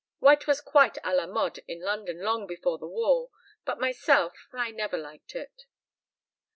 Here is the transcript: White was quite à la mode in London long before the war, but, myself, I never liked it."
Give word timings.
White 0.17 0.47
was 0.47 0.61
quite 0.61 0.95
à 1.03 1.15
la 1.15 1.27
mode 1.27 1.59
in 1.67 1.79
London 1.81 2.21
long 2.23 2.47
before 2.47 2.79
the 2.79 2.87
war, 2.87 3.29
but, 3.65 3.79
myself, 3.79 4.33
I 4.51 4.71
never 4.71 4.97
liked 4.97 5.35
it." 5.35 5.67